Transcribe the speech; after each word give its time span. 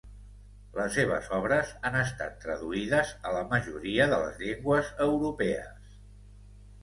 Les 0.75 0.95
seves 0.99 1.27
obres 1.39 1.73
han 1.89 1.97
estat 1.99 2.39
traduïdes 2.45 3.11
a 3.31 3.33
la 3.35 3.43
majoria 3.53 4.07
de 4.13 4.19
les 4.23 4.41
llengües 4.45 4.89
europees. 5.09 5.93